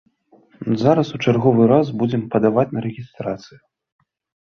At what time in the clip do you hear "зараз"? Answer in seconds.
0.83-1.07